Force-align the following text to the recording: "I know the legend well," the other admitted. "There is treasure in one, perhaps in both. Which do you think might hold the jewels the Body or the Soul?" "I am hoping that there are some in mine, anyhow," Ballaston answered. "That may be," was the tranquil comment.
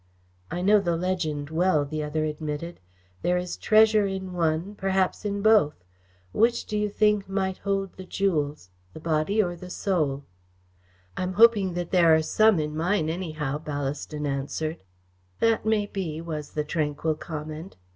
"I 0.49 0.61
know 0.63 0.79
the 0.79 0.97
legend 0.97 1.51
well," 1.51 1.85
the 1.85 2.01
other 2.01 2.25
admitted. 2.25 2.79
"There 3.21 3.37
is 3.37 3.55
treasure 3.55 4.07
in 4.07 4.33
one, 4.33 4.73
perhaps 4.73 5.25
in 5.25 5.43
both. 5.43 5.83
Which 6.31 6.65
do 6.65 6.75
you 6.75 6.89
think 6.89 7.29
might 7.29 7.59
hold 7.59 7.93
the 7.93 8.03
jewels 8.03 8.71
the 8.93 8.99
Body 8.99 9.43
or 9.43 9.55
the 9.55 9.69
Soul?" 9.69 10.23
"I 11.15 11.21
am 11.21 11.33
hoping 11.33 11.75
that 11.75 11.91
there 11.91 12.15
are 12.15 12.23
some 12.23 12.59
in 12.59 12.75
mine, 12.75 13.11
anyhow," 13.11 13.59
Ballaston 13.59 14.25
answered. 14.25 14.81
"That 15.39 15.67
may 15.67 15.85
be," 15.85 16.19
was 16.19 16.49
the 16.53 16.63
tranquil 16.63 17.13
comment. 17.13 17.75